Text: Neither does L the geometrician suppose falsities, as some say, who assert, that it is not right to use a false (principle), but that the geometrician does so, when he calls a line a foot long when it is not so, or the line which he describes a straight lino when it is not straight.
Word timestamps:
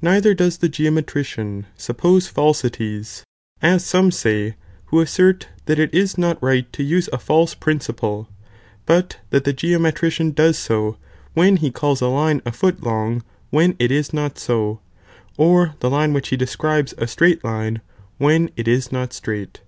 Neither 0.00 0.32
does 0.32 0.58
L 0.58 0.58
the 0.60 0.68
geometrician 0.68 1.66
suppose 1.76 2.28
falsities, 2.28 3.24
as 3.60 3.84
some 3.84 4.12
say, 4.12 4.54
who 4.86 5.00
assert, 5.00 5.48
that 5.64 5.76
it 5.80 5.92
is 5.92 6.16
not 6.16 6.40
right 6.40 6.72
to 6.72 6.84
use 6.84 7.08
a 7.12 7.18
false 7.18 7.56
(principle), 7.56 8.28
but 8.86 9.16
that 9.30 9.42
the 9.42 9.52
geometrician 9.52 10.30
does 10.30 10.56
so, 10.56 10.98
when 11.34 11.56
he 11.56 11.72
calls 11.72 12.00
a 12.00 12.06
line 12.06 12.40
a 12.46 12.52
foot 12.52 12.84
long 12.84 13.24
when 13.50 13.74
it 13.80 13.90
is 13.90 14.12
not 14.12 14.38
so, 14.38 14.78
or 15.36 15.74
the 15.80 15.90
line 15.90 16.12
which 16.12 16.28
he 16.28 16.36
describes 16.36 16.94
a 16.96 17.08
straight 17.08 17.42
lino 17.42 17.80
when 18.18 18.52
it 18.56 18.68
is 18.68 18.92
not 18.92 19.12
straight. 19.12 19.62